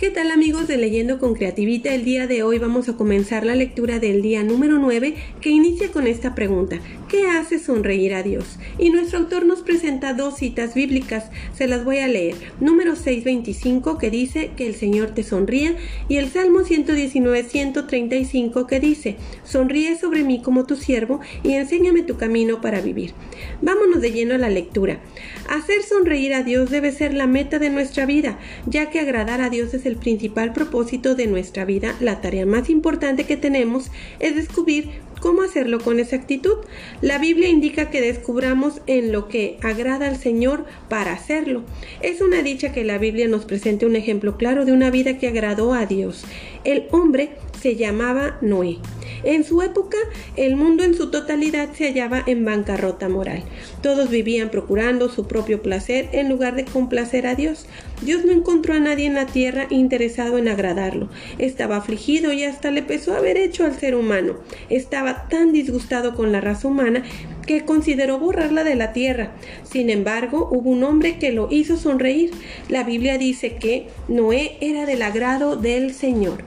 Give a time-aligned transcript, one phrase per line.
[0.00, 1.92] ¿Qué tal amigos de Leyendo con Creativita?
[1.92, 5.92] El día de hoy vamos a comenzar la lectura del día número 9 que inicia
[5.92, 6.80] con esta pregunta.
[7.10, 8.56] ¿Qué hace sonreír a Dios?
[8.78, 11.24] Y nuestro autor nos presenta dos citas bíblicas,
[11.56, 12.36] se las voy a leer.
[12.60, 15.74] Número 625 que dice que el Señor te sonría
[16.08, 22.04] y el Salmo 119 135 que dice, sonríe sobre mí como tu siervo y enséñame
[22.04, 23.12] tu camino para vivir.
[23.60, 25.00] Vámonos de lleno a la lectura.
[25.48, 29.50] Hacer sonreír a Dios debe ser la meta de nuestra vida, ya que agradar a
[29.50, 34.36] Dios es el principal propósito de nuestra vida, la tarea más importante que tenemos es
[34.36, 36.56] descubrir cómo hacerlo con exactitud.
[37.00, 41.62] La Biblia indica que descubramos en lo que agrada al Señor para hacerlo.
[42.00, 45.28] Es una dicha que la Biblia nos presente un ejemplo claro de una vida que
[45.28, 46.24] agradó a Dios.
[46.64, 47.30] El hombre
[47.60, 48.78] se llamaba Noé.
[49.24, 49.98] En su época,
[50.36, 53.42] el mundo en su totalidad se hallaba en bancarrota moral.
[53.82, 57.66] Todos vivían procurando su propio placer en lugar de complacer a Dios.
[58.02, 61.08] Dios no encontró a nadie en la tierra interesado en agradarlo.
[61.38, 64.36] Estaba afligido y hasta le pesó haber hecho al ser humano.
[64.70, 67.02] Estaba tan disgustado con la raza humana
[67.46, 69.32] que consideró borrarla de la tierra.
[69.64, 72.30] Sin embargo, hubo un hombre que lo hizo sonreír.
[72.68, 76.44] La Biblia dice que Noé era del agrado del Señor.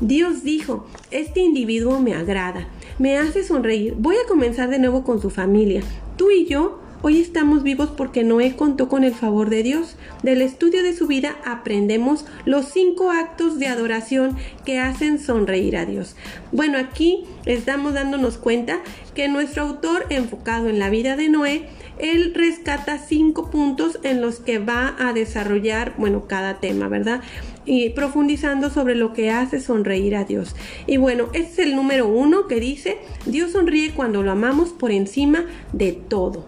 [0.00, 5.22] Dios dijo, este individuo me agrada, me hace sonreír, voy a comenzar de nuevo con
[5.22, 5.82] su familia.
[6.16, 9.96] Tú y yo Hoy estamos vivos porque Noé contó con el favor de Dios.
[10.22, 15.84] Del estudio de su vida aprendemos los cinco actos de adoración que hacen sonreír a
[15.84, 16.16] Dios.
[16.50, 18.80] Bueno, aquí estamos dándonos cuenta
[19.14, 24.40] que nuestro autor, enfocado en la vida de Noé, él rescata cinco puntos en los
[24.40, 27.20] que va a desarrollar, bueno, cada tema, ¿verdad?
[27.66, 30.54] Y profundizando sobre lo que hace sonreír a Dios.
[30.86, 34.92] Y bueno, este es el número uno que dice, Dios sonríe cuando lo amamos por
[34.92, 36.44] encima de todo.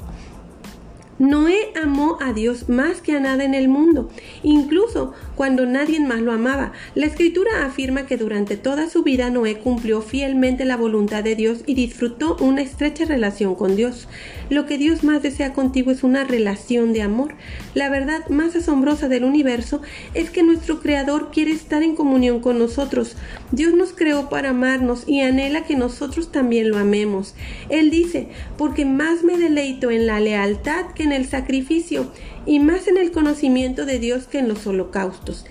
[1.19, 4.09] Noé amó a Dios más que a nada en el mundo,
[4.45, 6.71] incluso cuando nadie más lo amaba.
[6.95, 11.65] La escritura afirma que durante toda su vida Noé cumplió fielmente la voluntad de Dios
[11.67, 14.07] y disfrutó una estrecha relación con Dios.
[14.51, 17.35] Lo que Dios más desea contigo es una relación de amor.
[17.75, 19.83] La verdad más asombrosa del universo
[20.15, 23.17] es que nuestro Creador quiere estar en comunión con nosotros.
[23.53, 27.35] Dios nos creó para amarnos y anhela que nosotros también lo amemos.
[27.69, 32.11] Él dice, porque más me deleito en la lealtad que en el sacrificio
[32.47, 35.45] y más en el conocimiento de Dios que en los holocaustos.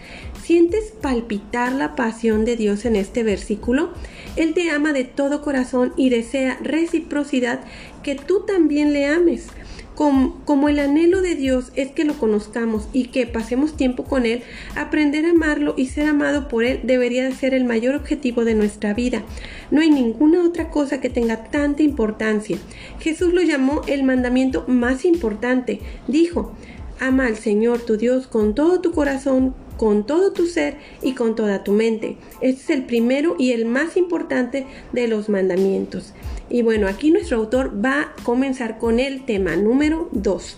[0.43, 3.91] ¿Sientes palpitar la pasión de Dios en este versículo?
[4.37, 7.61] Él te ama de todo corazón y desea reciprocidad
[8.03, 9.47] que tú también le ames.
[9.95, 14.43] Como, el anhelo de Dios es que lo conozcamos y que pasemos tiempo con Él,
[14.75, 18.93] aprender a amarlo y ser amado por Él debería ser el mayor objetivo de nuestra
[18.93, 19.23] vida.
[19.71, 22.59] No hay ninguna otra cosa que tenga tanta importancia.
[22.99, 25.79] Jesús lo llamó el mandamiento más importante.
[26.07, 26.53] Dijo,
[26.99, 31.35] ama al Señor tu Dios con todo tu corazón, con todo tu ser y con
[31.35, 32.17] toda tu mente.
[32.41, 36.13] Este es el primero y el más importante de los mandamientos.
[36.49, 40.57] Y bueno, aquí nuestro autor va a comenzar con el tema número 2,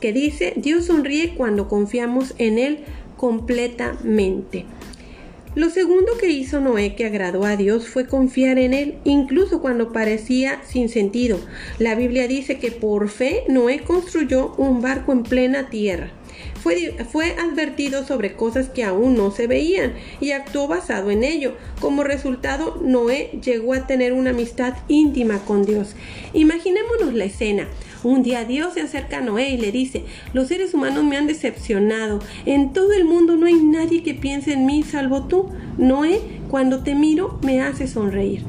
[0.00, 2.80] que dice, Dios sonríe cuando confiamos en Él
[3.16, 4.64] completamente.
[5.54, 9.92] Lo segundo que hizo Noé que agradó a Dios fue confiar en Él, incluso cuando
[9.92, 11.40] parecía sin sentido.
[11.78, 16.12] La Biblia dice que por fe Noé construyó un barco en plena tierra.
[16.62, 21.54] Fue, advertido sobre cosas que aún no se veían y actuó basado en ello.
[21.80, 25.94] Como resultado, Noé llegó a tener una amistad íntima con Dios.
[26.32, 27.68] Imaginémonos la escena.
[28.04, 31.26] Un día Dios se acerca a Noé y le dice, los seres humanos me han
[31.26, 32.20] decepcionado.
[32.46, 35.50] En todo el mundo no hay nadie que piense en mí salvo tú.
[35.78, 38.44] Noé, cuando te miro, me hace sonreír.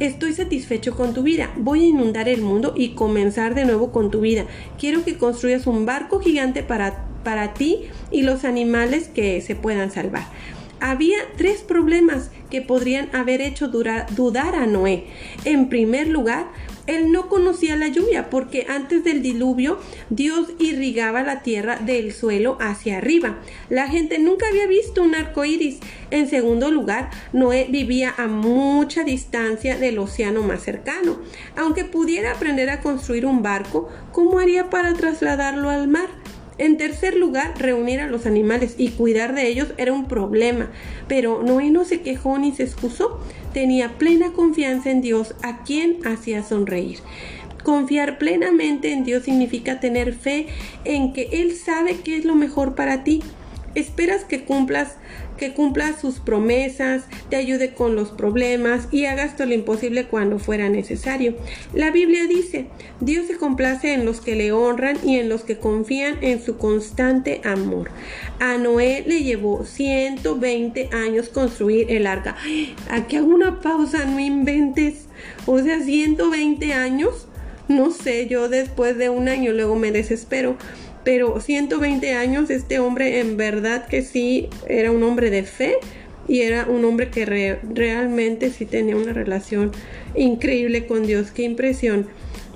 [0.00, 1.50] Estoy satisfecho con tu vida.
[1.56, 4.46] Voy a inundar el mundo y comenzar de nuevo con tu vida.
[4.78, 9.90] Quiero que construyas un barco gigante para, para ti y los animales que se puedan
[9.90, 10.22] salvar.
[10.80, 15.04] Había tres problemas que podrían haber hecho dudar a Noé.
[15.44, 16.46] En primer lugar,
[16.86, 19.78] él no conocía la lluvia porque antes del diluvio
[20.08, 23.40] Dios irrigaba la tierra del suelo hacia arriba.
[23.68, 25.80] La gente nunca había visto un arco iris.
[26.10, 31.20] En segundo lugar, Noé vivía a mucha distancia del océano más cercano.
[31.58, 36.08] Aunque pudiera aprender a construir un barco, ¿cómo haría para trasladarlo al mar?
[36.58, 40.70] En tercer lugar, reunir a los animales y cuidar de ellos era un problema,
[41.06, 43.20] pero Noé no se quejó ni se excusó,
[43.52, 46.98] tenía plena confianza en Dios a quien hacía sonreír.
[47.62, 50.46] Confiar plenamente en Dios significa tener fe
[50.84, 53.22] en que Él sabe qué es lo mejor para ti.
[53.78, 54.96] Esperas que cumplas
[55.38, 60.38] que cumpla sus promesas, te ayude con los problemas y hagas todo lo imposible cuando
[60.38, 61.36] fuera necesario.
[61.72, 62.66] La Biblia dice,
[63.00, 66.58] Dios se complace en los que le honran y en los que confían en su
[66.58, 67.90] constante amor.
[68.40, 72.36] A Noé le llevó 120 años construir el arca.
[72.90, 75.06] Aquí hago una pausa, no inventes.
[75.46, 77.28] O sea, 120 años.
[77.68, 80.56] No sé, yo después de un año luego me desespero
[81.08, 85.76] pero 120 años este hombre en verdad que sí era un hombre de fe
[86.28, 89.72] y era un hombre que realmente sí tenía una relación
[90.14, 91.30] increíble con Dios.
[91.30, 92.08] Qué impresión.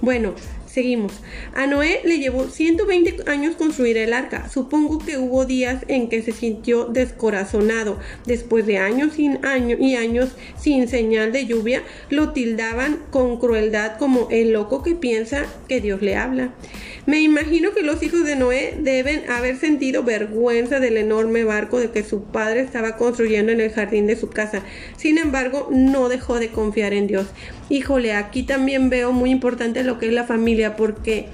[0.02, 0.34] Bueno,
[0.72, 1.12] Seguimos.
[1.54, 4.48] A Noé le llevó 120 años construir el arca.
[4.48, 7.98] Supongo que hubo días en que se sintió descorazonado.
[8.24, 13.98] Después de años sin año y años sin señal de lluvia, lo tildaban con crueldad
[13.98, 16.54] como el loco que piensa que Dios le habla.
[17.04, 21.90] Me imagino que los hijos de Noé deben haber sentido vergüenza del enorme barco de
[21.90, 24.62] que su padre estaba construyendo en el jardín de su casa.
[24.96, 27.26] Sin embargo, no dejó de confiar en Dios.
[27.68, 31.26] Híjole, aquí también veo muy importante lo que es la familia, porque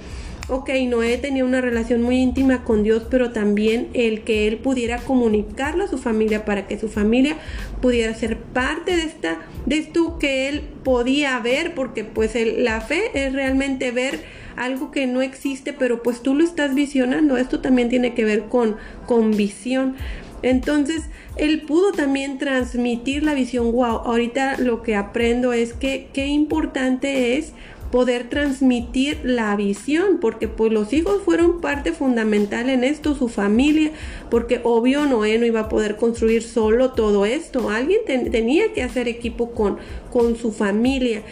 [0.49, 4.97] ok, Noé tenía una relación muy íntima con Dios, pero también el que él pudiera
[4.97, 7.37] comunicarlo a su familia para que su familia
[7.81, 13.11] pudiera ser parte de esta, de esto que él podía ver, porque pues la fe
[13.13, 14.21] es realmente ver
[14.55, 17.37] algo que no existe, pero pues tú lo estás visionando.
[17.37, 18.75] Esto también tiene que ver con,
[19.05, 19.95] con visión.
[20.41, 21.03] Entonces,
[21.35, 23.71] él pudo también transmitir la visión.
[23.71, 27.53] Wow, ahorita lo que aprendo es que qué importante es
[27.91, 33.91] poder transmitir la visión, porque pues los hijos fueron parte fundamental en esto, su familia,
[34.29, 39.07] porque obvio Noé no iba a poder construir solo todo esto, alguien tenía que hacer
[39.07, 39.77] equipo con,
[40.11, 41.23] con su familia.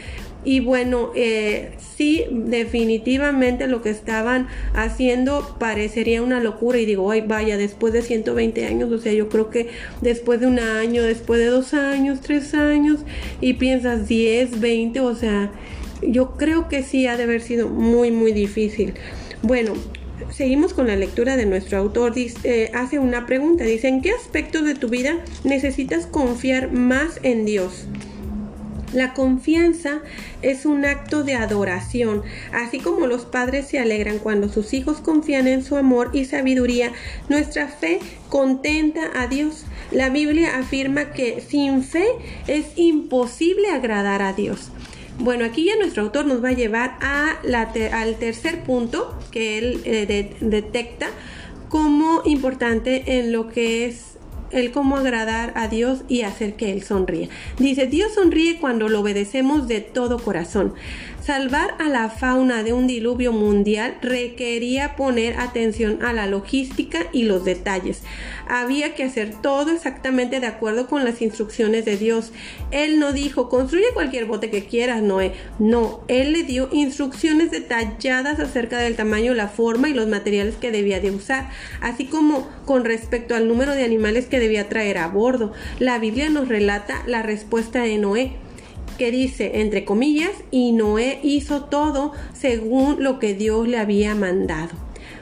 [0.48, 6.80] Y bueno, eh, sí, definitivamente lo que estaban haciendo parecería una locura.
[6.80, 9.68] Y digo, ay, vaya, después de 120 años, o sea, yo creo que
[10.02, 13.02] después de un año, después de dos años, tres años,
[13.42, 15.52] y piensas 10, 20, o sea,
[16.02, 18.94] yo creo que sí ha de haber sido muy, muy difícil.
[19.42, 19.74] Bueno,
[20.32, 22.14] seguimos con la lectura de nuestro autor.
[22.14, 23.64] Dice, eh, hace una pregunta.
[23.64, 27.88] Dice, ¿en qué aspectos de tu vida necesitas confiar más en Dios?
[28.94, 30.02] La confianza
[30.42, 32.24] es un acto de adoración,
[32.54, 36.94] así como los padres se alegran cuando sus hijos confían en su amor y sabiduría,
[37.28, 39.66] nuestra fe contenta a Dios.
[39.92, 42.08] La Biblia afirma que sin fe
[42.48, 44.72] es imposible agradar a Dios.
[45.20, 47.38] Bueno, aquí ya nuestro autor nos va a llevar a
[47.94, 51.08] al tercer punto que él eh, detecta
[51.70, 54.18] como importante en lo que es
[54.52, 57.30] el cómo agradar a Dios y hacer que Él sonríe.
[57.58, 60.74] Dice, Dios sonríe cuando lo obedecemos de todo corazón.
[61.28, 67.24] Salvar a la fauna de un diluvio mundial requería poner atención a la logística y
[67.24, 68.04] los detalles.
[68.48, 72.32] Había que hacer todo exactamente de acuerdo con las instrucciones de Dios.
[72.72, 75.34] Él no dijo, construye cualquier bote que quieras, Noé.
[75.60, 80.72] No, Él le dio instrucciones detalladas acerca del tamaño, la forma y los materiales que
[80.72, 81.50] debía de usar,
[81.82, 85.52] así como con respecto al número de animales que debía traer a bordo.
[85.80, 88.47] La Biblia nos relata la respuesta de Noé
[88.98, 94.72] que dice, entre comillas, y Noé hizo todo según lo que Dios le había mandado.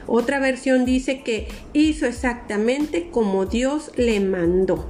[0.06, 4.86] Otra versión dice que hizo exactamente como Dios le mandó.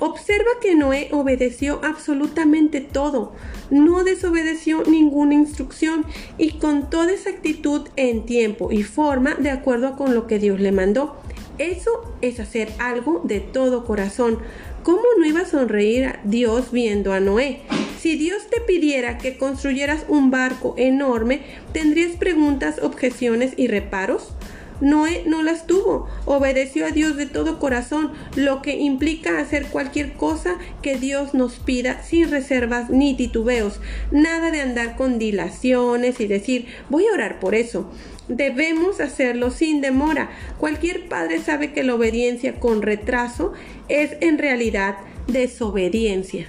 [0.00, 3.32] Observa que Noé obedeció absolutamente todo,
[3.70, 6.04] no desobedeció ninguna instrucción
[6.36, 10.70] y con toda exactitud en tiempo y forma de acuerdo con lo que Dios le
[10.70, 11.16] mandó.
[11.58, 14.38] Eso es hacer algo de todo corazón.
[14.84, 17.62] ¿Cómo no iba a sonreír Dios viendo a Noé?
[17.98, 21.40] Si Dios te pidiera que construyeras un barco enorme,
[21.72, 24.32] ¿tendrías preguntas, objeciones y reparos?
[24.80, 30.12] Noé no las tuvo, obedeció a Dios de todo corazón, lo que implica hacer cualquier
[30.12, 33.80] cosa que Dios nos pida sin reservas ni titubeos,
[34.12, 37.90] nada de andar con dilaciones y decir voy a orar por eso.
[38.28, 40.30] Debemos hacerlo sin demora.
[40.58, 43.54] Cualquier padre sabe que la obediencia con retraso
[43.88, 46.46] es en realidad desobediencia.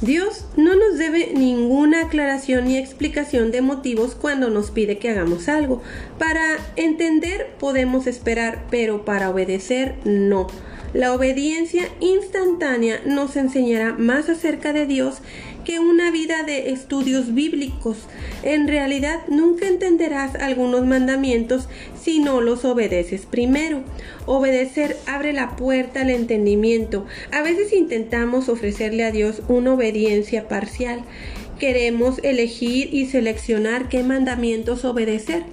[0.00, 5.48] Dios no nos debe ninguna aclaración ni explicación de motivos cuando nos pide que hagamos
[5.48, 5.82] algo.
[6.18, 10.48] Para entender podemos esperar, pero para obedecer no.
[10.92, 15.16] La obediencia instantánea nos enseñará más acerca de Dios
[15.64, 17.98] que una vida de estudios bíblicos.
[18.42, 21.68] En realidad nunca entenderás algunos mandamientos
[22.00, 23.82] si no los obedeces primero.
[24.26, 27.06] Obedecer abre la puerta al entendimiento.
[27.32, 31.04] A veces intentamos ofrecerle a Dios una obediencia parcial
[31.58, 35.44] queremos elegir y seleccionar qué mandamientos obedecer.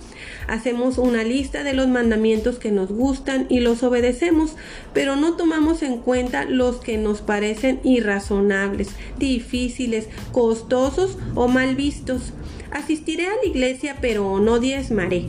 [0.48, 4.56] Hacemos una lista de los mandamientos que nos gustan y los obedecemos,
[4.94, 12.34] pero no tomamos en cuenta los que nos parecen irrazonables, difíciles, costosos o mal vistos.
[12.72, 15.26] Asistiré a la iglesia pero no diezmaré.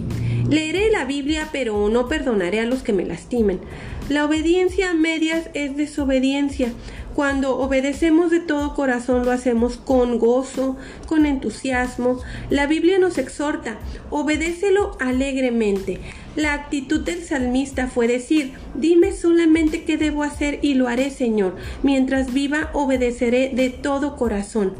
[0.48, 3.60] Leeré la Biblia pero no perdonaré a los que me lastimen.
[4.08, 6.72] La obediencia a medias es desobediencia.
[7.14, 10.76] Cuando obedecemos de todo corazón lo hacemos con gozo,
[11.06, 12.20] con entusiasmo.
[12.48, 13.78] La Biblia nos exhorta,
[14.10, 16.00] obedécelo alegremente.
[16.36, 21.56] La actitud del salmista fue decir, dime solamente qué debo hacer y lo haré, Señor.
[21.82, 24.72] Mientras viva, obedeceré de todo corazón.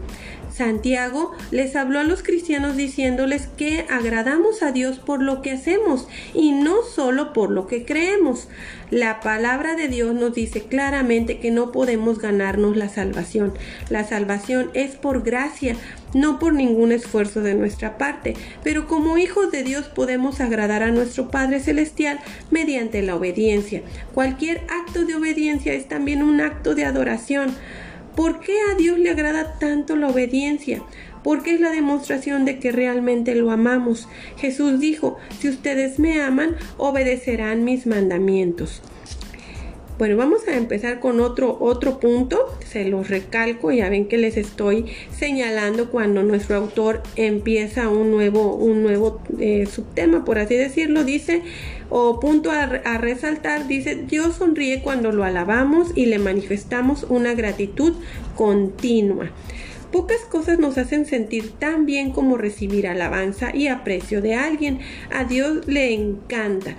[0.55, 6.07] Santiago les habló a los cristianos diciéndoles que agradamos a Dios por lo que hacemos
[6.35, 8.49] y no solo por lo que creemos.
[8.91, 13.55] La palabra de Dios nos dice claramente que no podemos ganarnos la salvación.
[13.89, 15.77] La salvación es por gracia,
[16.13, 20.91] no por ningún esfuerzo de nuestra parte, pero como hijos de Dios podemos agradar a
[20.91, 23.83] nuestro Padre Celestial mediante la obediencia.
[24.13, 27.55] Cualquier acto de obediencia es también un acto de adoración.
[28.16, 30.83] ¿Por qué a Dios le agrada tanto la obediencia?
[31.23, 34.09] Porque es la demostración de que realmente lo amamos.
[34.37, 38.83] Jesús dijo, si ustedes me aman, obedecerán mis mandamientos.
[39.99, 44.37] Bueno, vamos a empezar con otro, otro punto, se los recalco, ya ven que les
[44.37, 51.04] estoy señalando cuando nuestro autor empieza un nuevo, un nuevo eh, subtema, por así decirlo,
[51.04, 51.42] dice,
[51.95, 57.93] o punto a, resaltar, dice, Dios sonríe cuando lo alabamos y le manifestamos una gratitud
[58.35, 59.31] continua.
[59.93, 64.81] Pocas cosas nos hacen sentir tan bien como recibir alabanza y aprecio de alguien.
[65.11, 66.77] A Dios le encanta.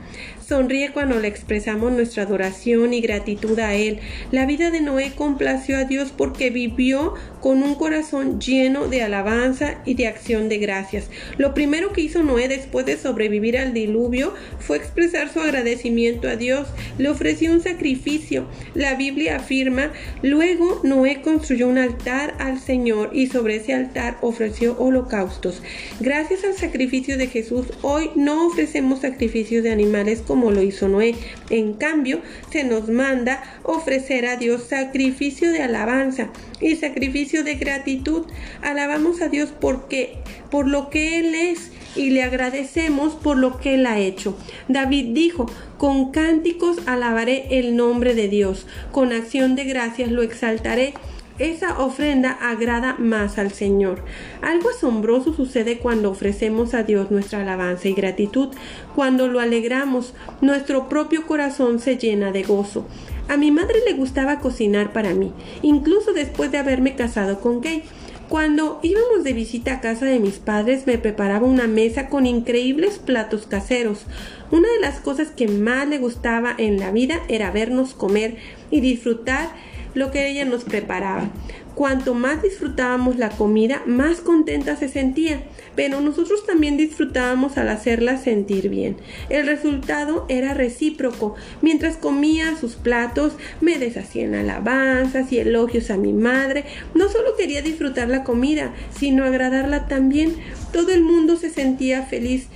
[0.54, 3.98] Sonríe cuando le expresamos nuestra adoración y gratitud a Él.
[4.32, 9.82] La vida de Noé complació a Dios porque vivió con un corazón lleno de alabanza
[9.84, 11.10] y de acción de gracias.
[11.38, 16.36] Lo primero que hizo Noé después de sobrevivir al diluvio fue expresar su agradecimiento a
[16.36, 16.68] Dios.
[17.00, 18.46] Le ofreció un sacrificio.
[18.76, 19.92] La Biblia afirma,
[20.22, 25.64] luego Noé construyó un altar al Señor y sobre ese altar ofreció holocaustos.
[26.00, 31.16] Gracias al sacrificio de Jesús, hoy no ofrecemos sacrificios de animales como lo hizo Noé.
[31.50, 32.22] En cambio,
[32.52, 38.26] se nos manda ofrecer a Dios sacrificio de alabanza y sacrificio de gratitud.
[38.62, 40.18] Alabamos a Dios porque
[40.50, 44.38] por lo que él es y le agradecemos por lo que él ha hecho.
[44.68, 45.46] David dijo,
[45.78, 50.94] con cánticos alabaré el nombre de Dios, con acción de gracias lo exaltaré
[51.40, 54.04] esa ofrenda agrada más al Señor.
[54.42, 58.50] Algo asombroso sucede cuando ofrecemos a Dios nuestra alabanza y gratitud.
[58.96, 62.86] Cuando lo alegramos, nuestro propio corazón se llena de gozo.
[63.30, 67.84] A mi madre le gustaba cocinar para mí, incluso después de haberme casado con Gay.
[68.30, 72.98] Cuando íbamos de visita a casa de mis padres me preparaba una mesa con increíbles
[72.98, 74.06] platos caseros.
[74.50, 78.38] Una de las cosas que más le gustaba en la vida era vernos comer
[78.72, 79.50] y disfrutar
[79.94, 81.30] lo que ella nos preparaba.
[81.76, 85.42] Cuanto más disfrutábamos la comida, más contenta se sentía,
[85.76, 88.98] pero nosotros también disfrutábamos al hacerla sentir bien.
[89.30, 91.34] El resultado era recíproco.
[91.62, 96.66] Mientras comía sus platos, me deshacían alabanzas y elogios a mi madre.
[96.94, 100.36] No solo quería disfrutar la comida, sino agradarla también.
[100.72, 102.48] Todo el mundo se sentía feliz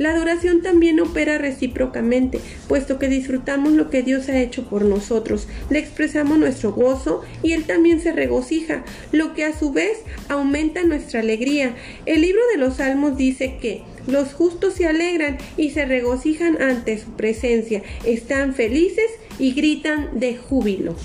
[0.00, 5.46] la adoración también opera recíprocamente, puesto que disfrutamos lo que Dios ha hecho por nosotros,
[5.68, 9.98] le expresamos nuestro gozo y Él también se regocija, lo que a su vez
[10.30, 11.76] aumenta nuestra alegría.
[12.06, 16.98] El libro de los Salmos dice que los justos se alegran y se regocijan ante
[16.98, 20.96] su presencia, están felices y gritan de júbilo.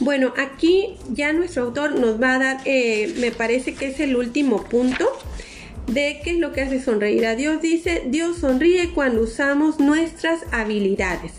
[0.00, 4.16] Bueno, aquí ya nuestro autor nos va a dar, eh, me parece que es el
[4.16, 5.06] último punto
[5.86, 7.60] de qué es lo que hace sonreír a Dios.
[7.60, 11.32] Dice, Dios sonríe cuando usamos nuestras habilidades.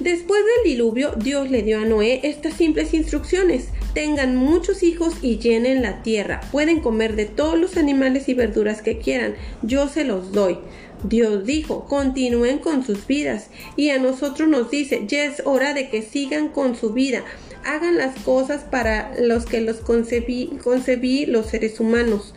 [0.00, 3.68] Después del diluvio, Dios le dio a Noé estas simples instrucciones.
[3.94, 6.40] Tengan muchos hijos y llenen la tierra.
[6.50, 9.36] Pueden comer de todos los animales y verduras que quieran.
[9.62, 10.58] Yo se los doy.
[11.04, 13.50] Dios dijo, continúen con sus vidas.
[13.76, 17.22] Y a nosotros nos dice, ya es hora de que sigan con su vida.
[17.64, 22.34] Hagan las cosas para los que los concebí, concebí los seres humanos.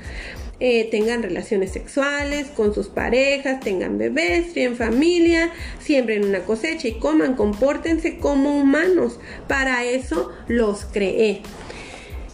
[0.60, 6.94] Eh, tengan relaciones sexuales con sus parejas, tengan bebés, tienen familia, siembren una cosecha y
[6.94, 9.20] coman, compórtense como humanos.
[9.48, 11.42] Para eso los creé.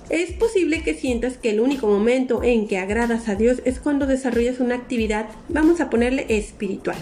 [0.10, 4.06] Es posible que sientas que el único momento en que agradas a Dios es cuando
[4.06, 6.98] desarrollas una actividad, vamos a ponerle espiritual.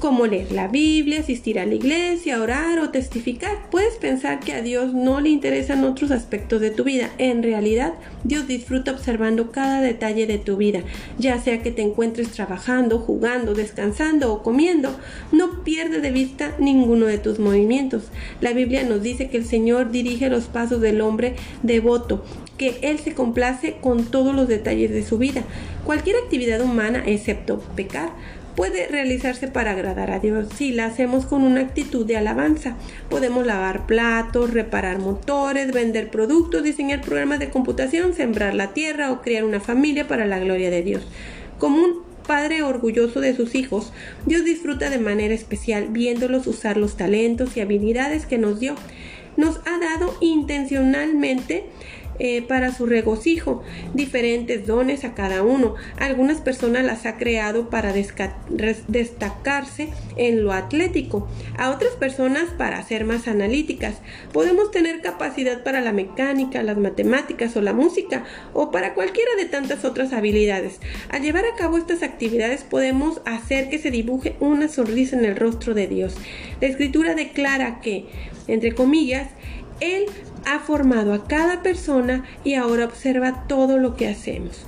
[0.00, 3.70] Como leer la Biblia, asistir a la iglesia, orar o testificar.
[3.70, 7.10] Puedes pensar que a Dios no le interesan otros aspectos de tu vida.
[7.18, 7.92] En realidad,
[8.24, 10.80] Dios disfruta observando cada detalle de tu vida,
[11.18, 14.90] ya sea que te encuentres trabajando, jugando, descansando o comiendo.
[15.30, 18.04] No pierde de vista ninguno de tus movimientos.
[18.40, 22.24] La Biblia nos dice que el Señor dirige los pasos del hombre devoto,
[22.56, 25.44] que Él se complace con todos los detalles de su vida.
[25.84, 28.10] Cualquier actividad humana, excepto pecar,
[28.60, 32.76] puede realizarse para agradar a Dios si la hacemos con una actitud de alabanza.
[33.08, 39.22] Podemos lavar platos, reparar motores, vender productos, diseñar programas de computación, sembrar la tierra o
[39.22, 41.08] criar una familia para la gloria de Dios.
[41.58, 43.94] Como un padre orgulloso de sus hijos,
[44.26, 48.74] Dios disfruta de manera especial viéndolos usar los talentos y habilidades que nos dio.
[49.38, 51.64] Nos ha dado intencionalmente
[52.22, 53.62] eh, para su regocijo,
[53.94, 55.74] diferentes dones a cada uno.
[55.98, 63.06] Algunas personas las ha creado para destacarse en lo atlético, a otras personas para ser
[63.06, 63.94] más analíticas.
[64.34, 69.46] Podemos tener capacidad para la mecánica, las matemáticas o la música, o para cualquiera de
[69.46, 70.78] tantas otras habilidades.
[71.08, 75.36] Al llevar a cabo estas actividades podemos hacer que se dibuje una sonrisa en el
[75.36, 76.16] rostro de Dios.
[76.60, 78.04] La escritura declara que,
[78.46, 79.30] entre comillas,
[79.80, 80.04] Él
[80.46, 84.64] ha formado a cada persona y ahora observa todo lo que hacemos.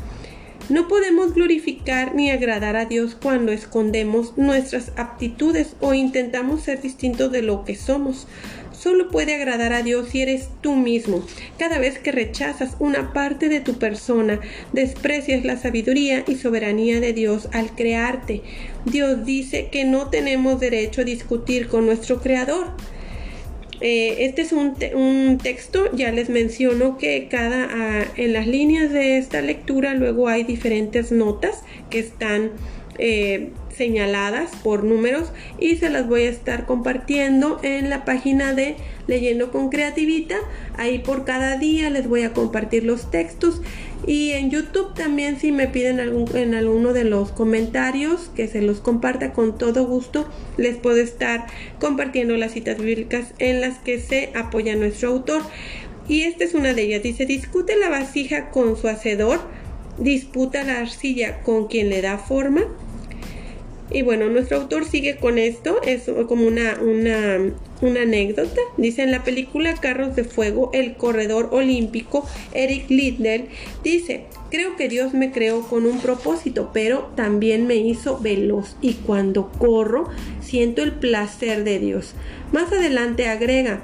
[0.69, 7.33] No podemos glorificar ni agradar a Dios cuando escondemos nuestras aptitudes o intentamos ser distintos
[7.33, 8.29] de lo que somos.
[8.73, 11.25] Solo puede agradar a Dios si eres tú mismo.
[11.59, 14.41] Cada vez que rechazas una parte de tu persona,
[14.73, 18.43] desprecias la sabiduría y soberanía de Dios al crearte.
[18.85, 22.69] Dios dice que no tenemos derecho a discutir con nuestro Creador.
[23.85, 28.93] Eh, este es un, un, texto, ya les menciono que cada ah, en las líneas
[28.93, 32.53] de esta lectura luego hay diferentes notas que están
[32.99, 38.77] eh, señaladas por números y se las voy a estar compartiendo en la página de
[39.07, 40.37] Leyendo con Creativita.
[40.77, 43.61] Ahí por cada día les voy a compartir los textos
[44.07, 48.61] y en YouTube también si me piden algún, en alguno de los comentarios que se
[48.61, 51.47] los comparta con todo gusto, les puedo estar
[51.79, 55.43] compartiendo las citas bíblicas en las que se apoya nuestro autor.
[56.09, 57.03] Y esta es una de ellas.
[57.03, 59.41] Dice, discute la vasija con su hacedor,
[60.03, 62.67] disputa la arcilla con quien le da forma
[63.95, 68.61] y bueno, nuestro autor sigue con esto, es como una, una, anécdota.
[68.79, 73.49] Dice en la película Carros de Fuego, el corredor olímpico Eric Liddell
[73.85, 78.95] dice, creo que Dios me creó con un propósito, pero también me hizo veloz y
[78.95, 80.09] cuando corro
[80.41, 82.15] siento el placer de Dios.
[82.51, 83.83] Más adelante agrega,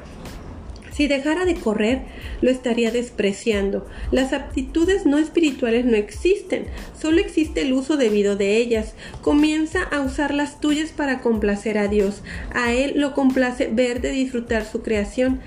[0.99, 2.01] si dejara de correr,
[2.41, 3.87] lo estaría despreciando.
[4.11, 6.65] Las aptitudes no espirituales no existen,
[7.01, 8.95] solo existe el uso debido de ellas.
[9.23, 12.23] Comienza a usar las tuyas para complacer a Dios.
[12.53, 15.39] A Él lo complace ver de disfrutar su creación.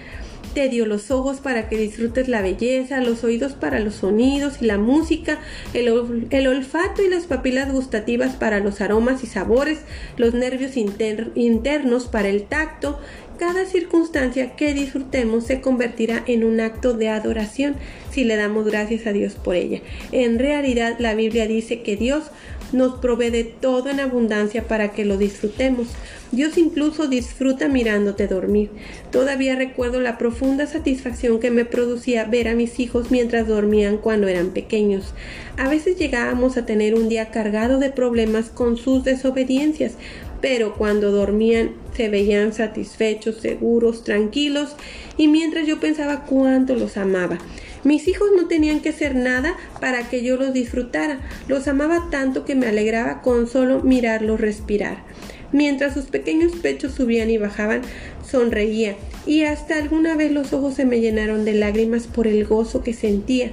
[0.54, 4.66] Te dio los ojos para que disfrutes la belleza, los oídos para los sonidos y
[4.66, 5.40] la música,
[5.74, 9.80] el, el olfato y las papilas gustativas para los aromas y sabores,
[10.16, 13.00] los nervios internos para el tacto,
[13.42, 17.74] cada circunstancia que disfrutemos se convertirá en un acto de adoración
[18.12, 19.82] si le damos gracias a Dios por ella.
[20.12, 22.26] En realidad la Biblia dice que Dios
[22.72, 25.88] nos provee de todo en abundancia para que lo disfrutemos.
[26.32, 28.70] Dios incluso disfruta mirándote dormir.
[29.12, 34.28] Todavía recuerdo la profunda satisfacción que me producía ver a mis hijos mientras dormían cuando
[34.28, 35.16] eran pequeños.
[35.58, 39.96] A veces llegábamos a tener un día cargado de problemas con sus desobediencias,
[40.42, 44.76] pero cuando dormían se veían satisfechos, seguros, tranquilos,
[45.18, 47.38] y mientras yo pensaba cuánto los amaba.
[47.84, 52.46] Mis hijos no tenían que hacer nada para que yo los disfrutara, los amaba tanto
[52.46, 55.04] que me alegraba con solo mirarlos respirar.
[55.52, 57.82] Mientras sus pequeños pechos subían y bajaban,
[58.28, 62.84] sonreía, y hasta alguna vez los ojos se me llenaron de lágrimas por el gozo
[62.84, 63.52] que sentía.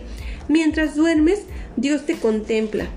[0.48, 1.42] Mientras duermes,
[1.77, 2.88] Dios te contempla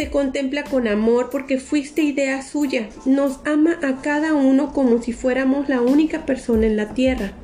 [0.00, 2.88] te contempla con amor porque fuiste idea suya.
[3.04, 7.34] Nos ama a cada uno como si fuéramos la única persona en la tierra.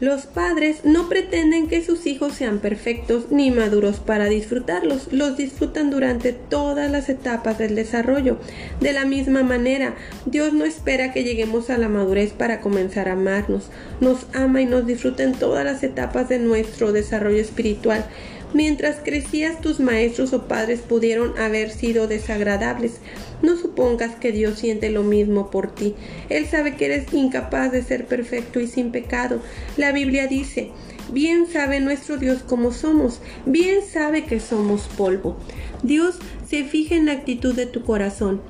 [0.00, 5.90] Los padres no pretenden que sus hijos sean perfectos ni maduros para disfrutarlos, los disfrutan
[5.90, 8.38] durante todas las etapas del desarrollo.
[8.80, 13.12] De la misma manera, Dios no espera que lleguemos a la madurez para comenzar a
[13.12, 13.68] amarnos,
[14.00, 18.06] nos ama y nos disfruta en todas las etapas de nuestro desarrollo espiritual.
[18.52, 22.98] Mientras crecías tus maestros o padres pudieron haber sido desagradables.
[23.42, 25.94] No supongas que Dios siente lo mismo por ti.
[26.28, 29.40] Él sabe que eres incapaz de ser perfecto y sin pecado.
[29.76, 30.70] La Biblia dice,
[31.12, 35.36] bien sabe nuestro Dios cómo somos, bien sabe que somos polvo.
[35.82, 38.40] Dios se fija en la actitud de tu corazón.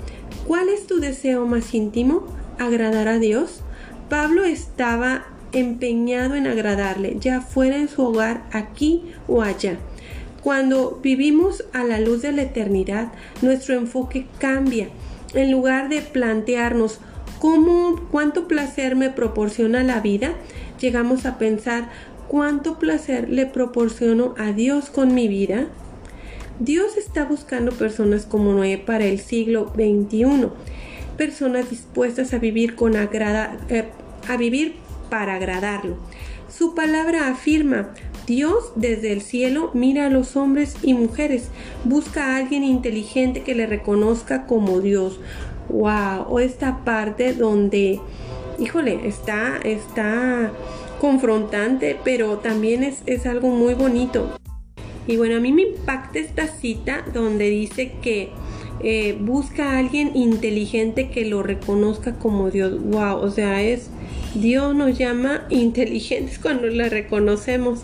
[0.47, 2.27] ¿Cuál es tu deseo más íntimo?
[2.59, 3.61] ¿Agradar a Dios?
[4.09, 9.79] Pablo estaba empeñado en agradarle, ya fuera en su hogar, aquí o allá.
[10.43, 14.89] Cuando vivimos a la luz de la eternidad, nuestro enfoque cambia.
[15.35, 16.99] En lugar de plantearnos
[17.39, 20.35] cómo, cuánto placer me proporciona la vida,
[20.81, 21.91] llegamos a pensar
[22.29, 25.67] cuánto placer le proporciono a Dios con mi vida.
[26.59, 30.49] Dios está buscando personas como Noé para el siglo XXI,
[31.17, 33.89] personas dispuestas a vivir con agrada, eh,
[34.29, 34.77] a vivir
[35.11, 35.97] para agradarlo.
[36.49, 37.91] Su palabra afirma,
[38.31, 41.49] Dios desde el cielo mira a los hombres y mujeres,
[41.83, 45.19] busca a alguien inteligente que le reconozca como Dios.
[45.69, 47.99] Wow, o esta parte donde,
[48.61, 50.53] híjole, está, está
[51.01, 54.31] confrontante, pero también es, es algo muy bonito.
[55.09, 58.31] Y bueno, a mí me impacta esta cita donde dice que
[58.83, 62.81] eh, busca a alguien inteligente que lo reconozca como Dios.
[62.81, 63.91] Wow, o sea, es
[64.35, 67.81] Dios nos llama inteligentes cuando le reconocemos.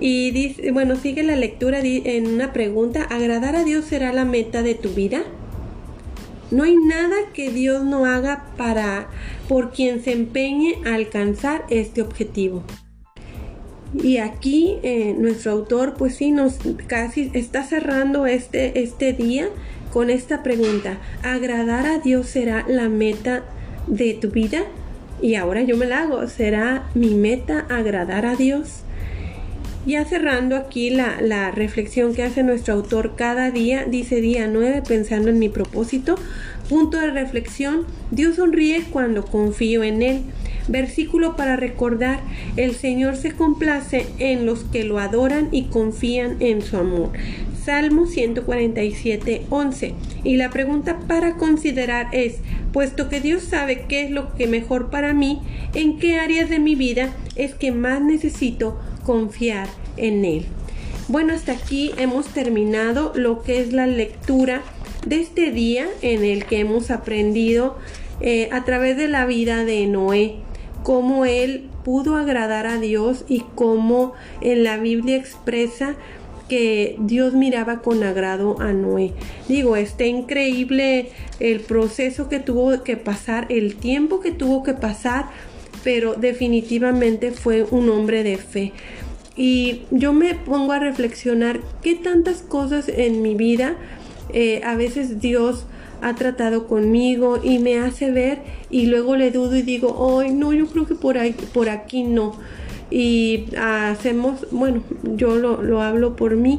[0.00, 4.62] Y dice, bueno, sigue la lectura en una pregunta, ¿agradar a Dios será la meta
[4.62, 5.22] de tu vida?
[6.50, 9.08] No hay nada que Dios no haga para
[9.48, 12.64] por quien se empeñe a alcanzar este objetivo.
[13.94, 19.48] Y aquí eh, nuestro autor pues sí nos casi está cerrando este, este día
[19.92, 20.98] con esta pregunta.
[21.22, 23.44] ¿Agradar a Dios será la meta
[23.86, 24.62] de tu vida?
[25.20, 26.26] Y ahora yo me la hago.
[26.26, 28.82] ¿Será mi meta agradar a Dios?
[29.86, 34.82] Ya cerrando aquí la, la, reflexión que hace nuestro autor cada día, dice día 9,
[34.86, 36.16] pensando en mi propósito.
[36.68, 40.20] Punto de reflexión, Dios sonríe cuando confío en Él.
[40.68, 42.20] Versículo para recordar,
[42.56, 47.12] el Señor se complace en los que lo adoran y confían en su amor.
[47.64, 49.94] Salmo 147, 11.
[50.24, 52.36] Y la pregunta para considerar es,
[52.72, 55.40] puesto que Dios sabe qué es lo que mejor para mí,
[55.74, 60.46] ¿en qué áreas de mi vida es que más necesito confiar en Él?
[61.08, 64.62] Bueno, hasta aquí hemos terminado lo que es la lectura
[65.06, 67.76] de este día en el que hemos aprendido
[68.20, 70.36] eh, a través de la vida de Noé,
[70.82, 75.96] cómo él pudo agradar a Dios y cómo en la Biblia expresa
[76.48, 79.12] que Dios miraba con agrado a Noé.
[79.48, 85.26] Digo, está increíble el proceso que tuvo que pasar, el tiempo que tuvo que pasar,
[85.84, 88.72] pero definitivamente fue un hombre de fe.
[89.36, 93.76] Y yo me pongo a reflexionar qué tantas cosas en mi vida
[94.32, 95.66] eh, a veces Dios
[96.02, 98.38] ha tratado conmigo y me hace ver
[98.70, 102.04] y luego le dudo y digo, ay no, yo creo que por, ahí, por aquí
[102.04, 102.36] no
[102.90, 106.58] y hacemos, bueno, yo lo, hablo por mí,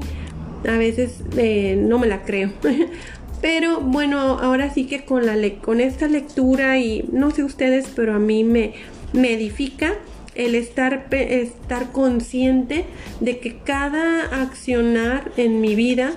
[0.67, 2.51] a veces eh, no me la creo.
[3.41, 8.13] Pero bueno, ahora sí que con, la con esta lectura y no sé ustedes, pero
[8.13, 8.73] a mí me,
[9.13, 9.95] me edifica
[10.36, 12.86] el estar, estar consciente
[13.19, 16.13] de que cada accionar en mi vida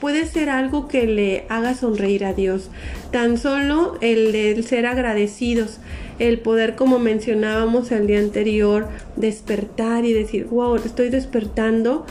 [0.00, 2.70] puede ser algo que le haga sonreír a Dios.
[3.10, 5.80] Tan solo el de ser agradecidos
[6.18, 12.06] el poder, como mencionábamos el día anterior, despertar y decir, wow, estoy despertando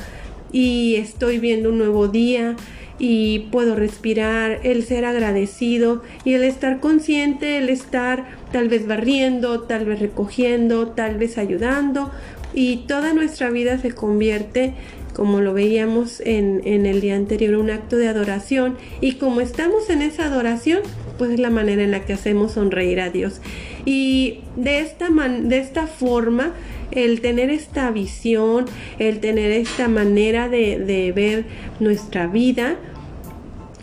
[0.51, 2.55] y estoy viendo un nuevo día
[2.99, 9.61] y puedo respirar, el ser agradecido y el estar consciente, el estar tal vez barriendo,
[9.61, 12.11] tal vez recogiendo, tal vez ayudando
[12.53, 14.73] y toda nuestra vida se convierte
[15.13, 19.89] como lo veíamos en, en el día anterior, un acto de adoración y como estamos
[19.89, 20.81] en esa adoración,
[21.17, 23.41] pues es la manera en la que hacemos sonreír a Dios.
[23.83, 26.53] Y de esta, de esta forma,
[26.91, 28.65] el tener esta visión,
[28.99, 31.45] el tener esta manera de, de ver
[31.79, 32.75] nuestra vida,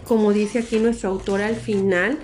[0.05, 2.19] como dice aquí nuestro autor al final,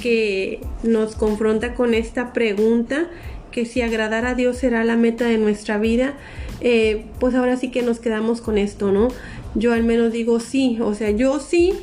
[0.00, 3.08] que nos confronta con esta pregunta,
[3.50, 6.14] que si agradar a Dios será la meta de nuestra vida,
[6.60, 9.08] eh, pues ahora sí que nos quedamos con esto, ¿no?
[9.54, 11.74] Yo al menos digo sí, o sea, yo sí,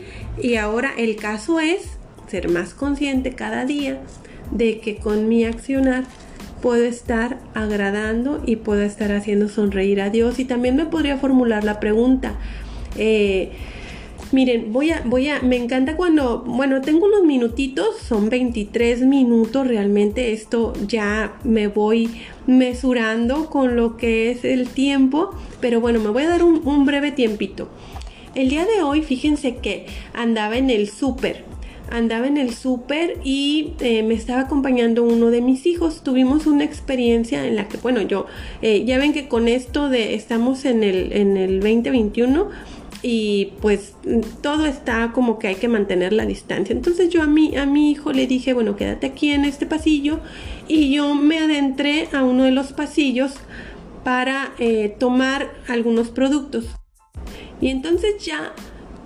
[0.41, 1.97] y ahora el caso es
[2.27, 4.01] ser más consciente cada día
[4.51, 6.03] de que con mi accionar
[6.61, 10.39] puedo estar agradando y puedo estar haciendo sonreír a Dios.
[10.39, 12.35] Y también me podría formular la pregunta.
[12.97, 13.51] Eh,
[14.31, 19.67] miren, voy a, voy a, me encanta cuando, bueno, tengo unos minutitos, son 23 minutos,
[19.67, 22.09] realmente esto ya me voy
[22.47, 27.11] mesurando con lo que es el tiempo, pero bueno, me voy a dar un, breve
[27.11, 27.69] tiempito.
[28.33, 31.49] El día de hoy, fíjense que andaba en el súper
[31.89, 36.03] andaba en el súper y eh, me estaba acompañando uno de mis hijos.
[36.03, 38.27] Tuvimos una experiencia en la que, bueno, yo,
[38.61, 42.47] eh, ya ven que con esto de estamos en el, en el 2021
[43.03, 43.95] y pues
[44.41, 46.73] todo está como que hay que mantener la distancia.
[46.73, 50.19] Entonces yo a mi, a mi hijo le dije, bueno, quédate aquí en este pasillo
[50.67, 53.33] y yo me adentré a uno de los pasillos
[54.03, 56.65] para eh, tomar algunos productos.
[57.59, 58.53] Y entonces ya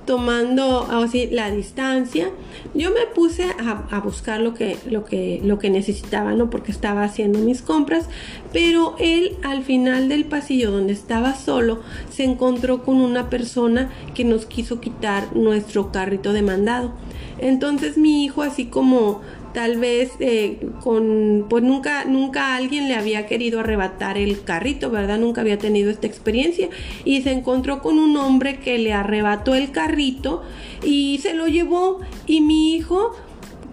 [0.05, 2.29] tomando así la distancia,
[2.73, 6.49] yo me puse a, buscar lo que, lo, que, lo que necesitaba, ¿no?
[6.49, 8.07] Porque estaba haciendo mis compras,
[8.53, 14.23] pero él al final del pasillo donde estaba solo se encontró con una persona que
[14.23, 16.93] nos quiso quitar nuestro carrito de mandado.
[17.39, 19.21] Entonces mi hijo así como
[19.55, 25.17] tal vez eh, con pues nunca nunca alguien le había querido arrebatar el carrito verdad
[25.17, 26.69] nunca había tenido esta experiencia.
[27.05, 30.43] Y se encontró con un hombre que le arrebató el carrito
[30.83, 32.01] y se lo llevó.
[32.27, 33.15] Y mi hijo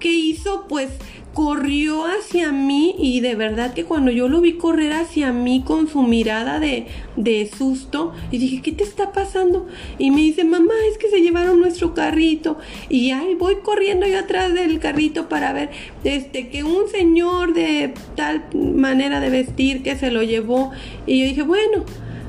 [0.03, 0.91] qué hizo pues
[1.33, 5.89] corrió hacia mí y de verdad que cuando yo lo vi correr hacia mí con
[5.89, 9.67] su mirada de, de, susto y dije, ¿qué te está pasando?
[9.97, 12.59] Y me dice, mamá, es que se llevaron nuestro carrito
[12.91, 15.71] y ahí voy corriendo yo atrás del carrito para ver
[16.05, 20.73] este que un señor de tal manera de vestir que se lo llevó
[21.07, 21.85] y yo dije, bueno,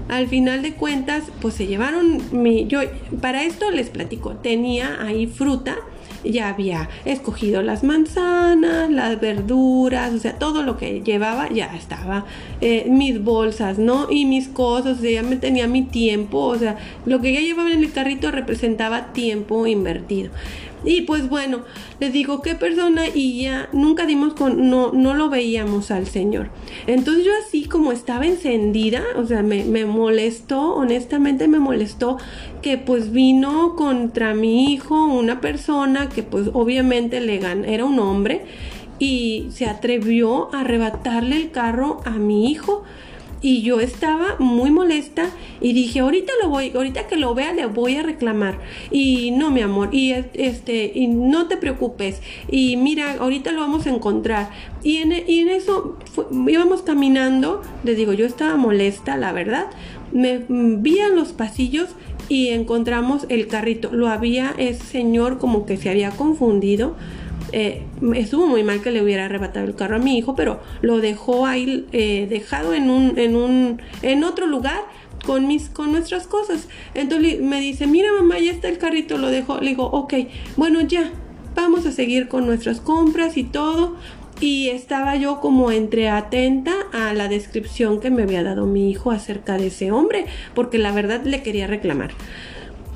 [0.10, 2.82] al final de cuentas, pues se llevaron mi yo
[3.20, 5.78] para esto les platico, tenía ahí fruta
[6.24, 12.26] ya había escogido las manzanas, las verduras, o sea, todo lo que llevaba ya estaba,
[12.62, 14.08] eh, mis bolsas, ¿no?
[14.10, 17.42] Y mis cosas, o sea, ya me tenía mi tiempo, o sea, lo que ya
[17.42, 20.32] llevaba en el carrito representaba tiempo invertido.
[20.84, 21.62] Y pues bueno,
[22.00, 26.50] les digo qué persona y ya nunca dimos con, no, no lo veíamos al Señor.
[26.88, 32.18] Entonces yo así como estaba encendida, o sea, me, me molestó, honestamente me molestó
[32.62, 38.00] que pues vino contra mi hijo una persona que pues obviamente le ganó, era un
[38.00, 38.46] hombre
[39.00, 42.84] y se atrevió a arrebatarle el carro a mi hijo
[43.44, 45.30] y yo estaba muy molesta
[45.60, 48.58] y dije, ahorita lo voy, ahorita que lo vea le voy a reclamar.
[48.90, 52.22] Y no, mi amor, y este, y no te preocupes.
[52.50, 54.50] Y mira, ahorita lo vamos a encontrar.
[54.82, 56.00] Y en, en eso
[56.48, 59.68] íbamos caminando, les digo, yo estaba molesta, la verdad.
[60.14, 61.90] Me vi a los pasillos
[62.30, 63.92] y encontramos el carrito.
[63.92, 66.96] Lo había ese señor como que se había confundido
[67.54, 67.84] eh,
[68.16, 71.46] estuvo muy mal que le hubiera arrebatado el carro a mi hijo, pero lo dejó
[71.46, 74.82] ahí eh, dejado en un, en un, en otro lugar
[75.26, 76.68] con mis, con nuestras cosas.
[76.96, 79.60] Entonces me dice, mira mamá, ya está el carrito, lo dejó.
[79.60, 80.14] Le digo, ok,
[80.58, 81.12] bueno ya,
[81.56, 83.98] vamos a seguir con nuestras compras y todo.
[84.40, 89.12] Y estaba yo como entre atenta a la descripción que me había dado mi hijo
[89.12, 92.12] acerca de ese hombre, porque la verdad le quería reclamar.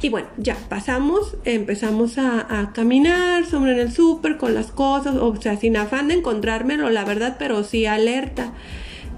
[0.01, 5.35] Y bueno, ya pasamos, empezamos a, caminar sobre en el súper con las cosas, o
[5.41, 8.53] sea, sin afán de encontrármelo, la verdad, pero sí alerta.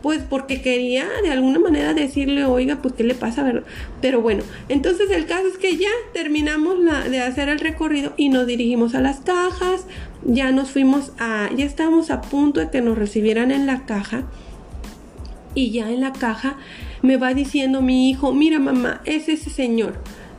[0.02, 3.64] Pues porque quería de alguna manera decirle, oiga, pues qué le pasa, ¿verdad?
[4.00, 8.30] Pero bueno, entonces el caso es que ya terminamos la, de hacer el recorrido y
[8.30, 9.86] nos dirigimos a las cajas,
[10.24, 14.24] ya nos fuimos a, ya estábamos a punto de que nos recibieran en la caja
[15.54, 16.56] y ya en la caja
[17.02, 19.96] me va diciendo mi hijo, mira mamá, es ese señor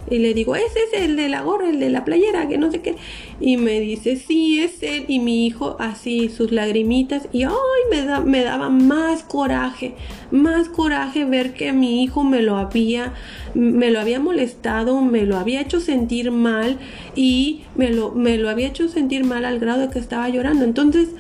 [0.08, 2.70] y le digo, ese es el de la gorra, el de la playera, que no
[2.70, 2.96] sé qué.
[3.38, 5.04] Y me dice, sí, es él.
[5.08, 7.28] Y mi hijo así, sus lagrimitas.
[7.32, 7.52] Y ay,
[7.90, 9.94] me, da, me daba más coraje,
[10.30, 13.14] más coraje ver que mi hijo me lo había,
[13.54, 16.78] me lo había molestado, me lo había hecho sentir mal
[17.14, 20.64] y me lo, me lo había hecho sentir mal al grado de que estaba llorando.
[20.64, 21.10] Entonces,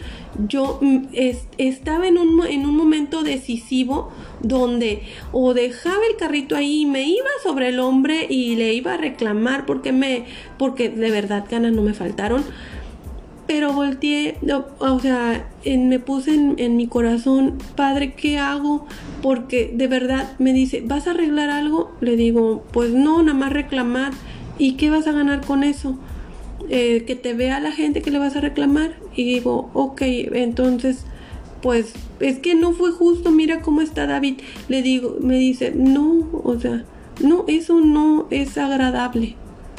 [0.48, 1.06] yo mm,
[1.58, 4.10] estaba en un, en un momento decisivo
[4.40, 8.94] donde o dejaba el carrito ahí y me iba sobre el hombre y le iba
[8.94, 10.24] a reclamar porque me
[10.58, 12.42] porque de verdad ganas no me faltaron.
[13.46, 14.36] Pero volteé
[14.78, 18.86] o sea me puse en, mi corazón padre qué hago
[19.22, 23.52] porque de verdad me dice vas a arreglar algo le digo pues no nada más
[23.52, 24.12] reclamar.
[24.58, 25.98] Y qué vas a ganar con eso
[26.72, 28.94] eh, que te vea la gente que le vas a reclamar.
[29.16, 31.04] Y digo, ok, entonces,
[31.62, 34.40] pues es que no fue justo, mira cómo está David.
[34.68, 36.84] Le digo, me dice, no, o sea,
[37.22, 39.36] no, eso no es agradable.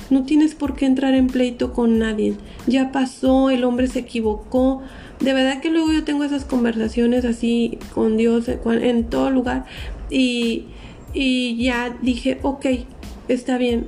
[0.10, 2.36] No tienes por qué entrar en pleito con nadie.
[2.68, 4.82] Ya pasó, el hombre se equivocó.
[5.20, 9.66] De verdad que luego yo tengo esas conversaciones así con Dios en todo lugar.
[10.10, 10.66] Y,
[11.14, 12.66] y ya dije, ok,
[13.30, 13.88] está bien,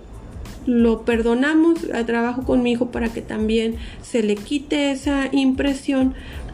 [0.65, 6.13] lo perdonamos, trabajo con mi hijo para que también se le quite esa impresión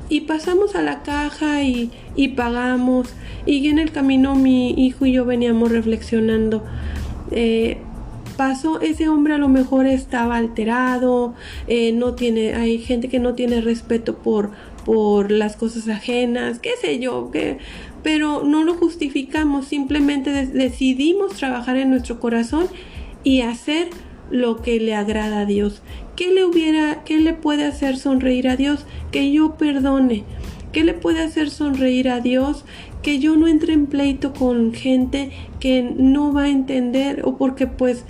[0.09, 1.91] y pasamos a la caja y,
[2.35, 3.13] pagamos.
[3.45, 6.63] Y en el camino mi hijo y yo veníamos reflexionando.
[7.31, 7.77] Eh,
[8.35, 11.33] pasó ese hombre a lo mejor estaba alterado
[11.67, 14.51] eh, no tiene hay gente que no tiene respeto por
[14.85, 17.31] por las cosas ajenas qué sé yo
[18.01, 22.67] pero no lo justificamos simplemente decidimos trabajar en nuestro corazón
[23.25, 23.89] y hacer
[24.31, 25.81] lo que le agrada a Dios.
[26.15, 28.85] ¿Qué le hubiera, qué le puede hacer sonreír a Dios?
[29.11, 30.23] Que yo perdone.
[30.71, 32.65] ¿Qué le puede hacer sonreír a Dios?
[33.01, 37.65] Que yo no entre en pleito con gente que no va a entender o porque
[37.65, 38.05] pues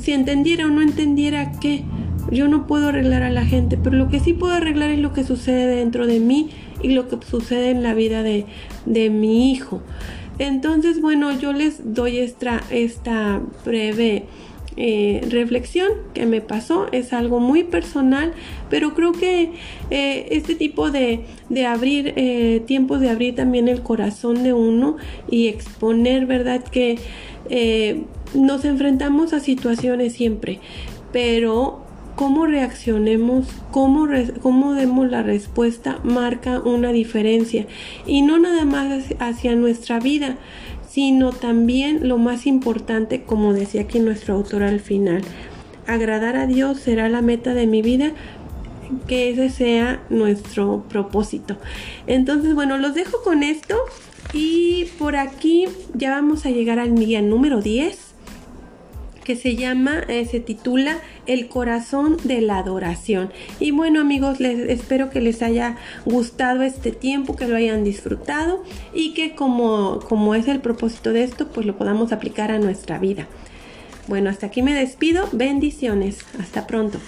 [0.00, 1.84] si entendiera o no entendiera qué.
[2.30, 5.12] Yo no puedo arreglar a la gente, pero lo que sí puedo arreglar es lo
[5.12, 6.50] que sucede dentro de mí
[6.82, 8.46] y lo que sucede en la vida de,
[8.86, 9.82] de mi hijo.
[10.38, 14.24] Entonces, bueno, yo les doy esta, esta breve
[14.76, 16.86] eh, reflexión que me pasó.
[16.92, 18.32] Es algo muy personal,
[18.68, 19.52] pero creo que
[19.90, 24.96] eh, este tipo de, de abrir, eh, tiempos de abrir también el corazón de uno
[25.28, 26.62] y exponer, ¿verdad?
[26.62, 26.98] Que
[28.34, 30.60] nos enfrentamos a situaciones siempre,
[31.12, 34.06] pero cómo reaccionemos, cómo,
[34.42, 37.66] cómo demos la respuesta, marca una diferencia.
[38.06, 40.36] Y no nada más hacia nuestra vida,
[40.90, 45.22] sino también lo más importante, como decía aquí nuestro autor al final,
[45.86, 48.12] agradar a Dios será la meta de mi vida,
[49.06, 51.56] que ese sea nuestro propósito.
[52.08, 53.76] Entonces, bueno, los dejo con esto
[54.32, 58.09] y por aquí ya vamos a llegar al día número 10
[59.24, 63.30] que se llama, eh, se titula El corazón de la adoración.
[63.58, 68.62] Y bueno amigos, les espero que les haya gustado este tiempo, que lo hayan disfrutado
[68.94, 72.98] y que como, como es el propósito de esto, pues lo podamos aplicar a nuestra
[72.98, 73.26] vida.
[74.06, 75.28] Bueno, hasta aquí me despido.
[75.32, 76.18] Bendiciones.
[76.38, 76.98] Hasta pronto.